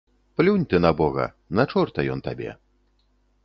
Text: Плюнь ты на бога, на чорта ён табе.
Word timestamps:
Плюнь 0.39 0.63
ты 0.71 0.79
на 0.85 0.93
бога, 1.03 1.25
на 1.61 1.67
чорта 1.73 2.09
ён 2.15 2.27
табе. 2.31 2.59